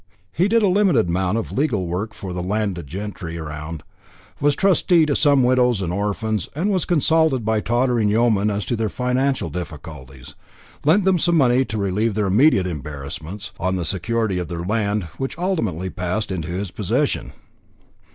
[0.33, 3.83] He did a limited amount of legal work for the landed gentry round,
[4.39, 8.75] was trustee to some widows and orphans, and was consulted by tottering yeomen as to
[8.75, 10.33] their financial difficulties,
[10.83, 15.03] lent them some money to relieve their immediate embarrassments, on the security of their land,
[15.19, 17.31] which ultimately passed into his possession.